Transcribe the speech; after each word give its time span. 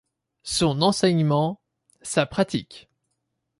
Son 0.41 0.81
enseignement, 0.81 1.61
sa 2.01 2.25
pratique. 2.25 2.89